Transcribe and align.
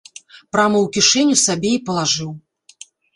Прама 0.53 0.79
ў 0.79 0.87
кішэню 0.95 1.35
сабе 1.41 1.69
й 1.75 1.83
палажыў. 1.91 2.31